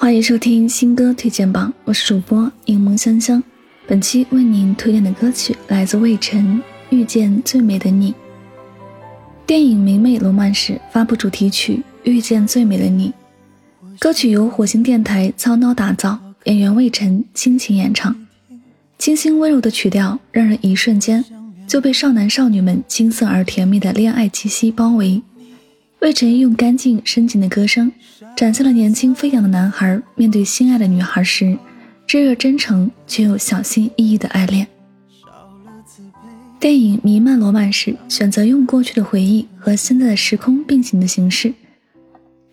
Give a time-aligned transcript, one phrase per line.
[0.00, 3.42] 欢迎收听新歌推荐榜，我是主播柠檬香香。
[3.84, 6.62] 本期为您推荐的歌曲来自魏晨，
[6.96, 8.12] 《遇见最美的你》。
[9.44, 13.12] 电影《明媚罗曼史》发布主题曲《遇见最美的你》，
[13.98, 18.14] 歌曲由火星电台操刀打造，演员魏晨倾情演唱。
[19.00, 21.24] 清新温柔的曲调，让人一瞬间
[21.66, 25.20] 就被少男少女们青涩而甜蜜的恋爱气息包围。
[26.00, 27.90] 魏晨用干净深情的歌声，
[28.36, 31.58] 展现了年轻飞扬的男孩面对心爱的女孩时，
[32.06, 34.66] 炙热真诚却又小心翼翼的爱恋。
[36.60, 41.52] 电影《弥漫罗曼史》选择用过去的回忆和现在的时空并行的形式，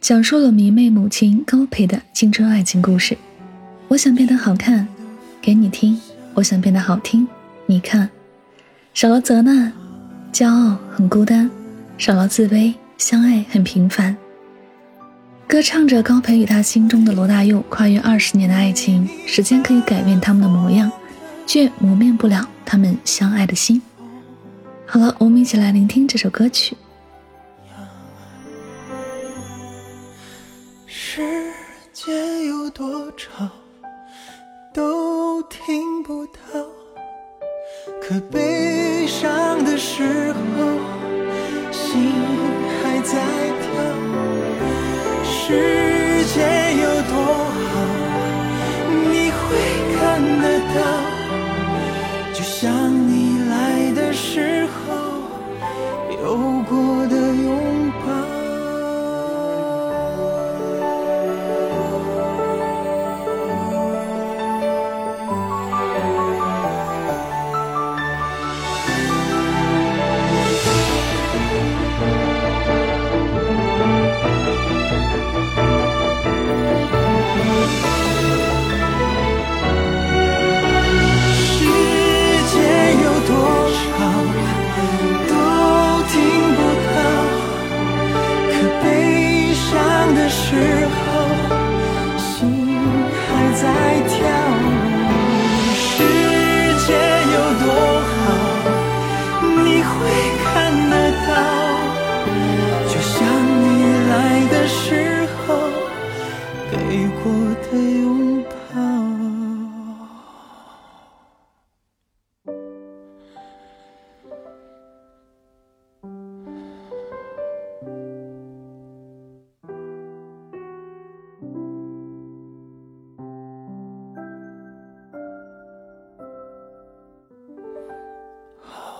[0.00, 3.16] 讲述了迷妹母亲高培的青春爱情故事。
[3.88, 4.86] 我想变得好看，
[5.40, 5.96] 给你听；
[6.34, 7.26] 我想变得好听，
[7.66, 8.10] 你看。
[8.92, 9.72] 少了责难，
[10.30, 11.48] 骄傲很孤单；
[11.96, 12.74] 少了自卑。
[13.00, 14.14] 相爱很平凡，
[15.48, 19.08] 歌唱着高培与他心中的罗大佑跨越二十年的爱情。
[19.26, 20.92] 时间可以改变他们的模样，
[21.46, 23.80] 却磨灭不了他们相爱的心。
[24.84, 26.76] 好了，我们一起来聆听这首歌曲。
[30.86, 31.22] 世
[31.94, 33.48] 界有多吵，
[34.74, 36.32] 都听不到，
[38.02, 40.78] 可悲伤的时候，
[41.72, 42.49] 心。
[43.02, 43.14] 在
[43.62, 43.66] 跳
[45.24, 46.36] 世界
[46.82, 47.72] 有多好
[49.10, 49.40] 你会
[49.96, 49.98] 看
[50.42, 50.76] 得到。
[52.34, 53.10] 就像你
[53.48, 54.78] 来的时候
[56.22, 56.89] 有过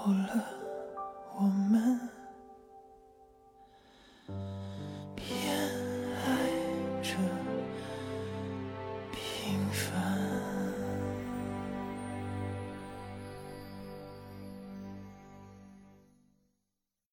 [0.00, 0.44] 好了，
[1.36, 1.97] 我们。